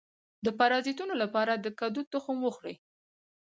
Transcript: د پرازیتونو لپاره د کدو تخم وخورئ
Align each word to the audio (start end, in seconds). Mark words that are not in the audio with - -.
د 0.45 0.47
پرازیتونو 0.59 1.13
لپاره 1.23 1.53
د 1.55 1.67
کدو 1.79 2.01
تخم 2.13 2.37
وخورئ 2.43 2.75